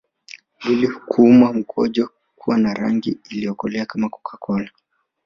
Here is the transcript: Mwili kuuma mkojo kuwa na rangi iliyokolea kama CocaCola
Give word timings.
Mwili 0.63 0.87
kuuma 0.87 1.53
mkojo 1.53 2.09
kuwa 2.35 2.57
na 2.57 2.73
rangi 2.73 3.17
iliyokolea 3.29 3.85
kama 3.85 4.09
CocaCola 4.09 4.69